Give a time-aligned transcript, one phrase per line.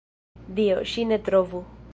[0.61, 1.67] Dio, ŝi ne trovu!